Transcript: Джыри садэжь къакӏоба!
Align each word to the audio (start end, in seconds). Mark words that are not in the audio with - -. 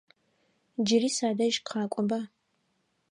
Джыри 0.85 1.09
садэжь 1.17 1.59
къакӏоба! 1.67 2.19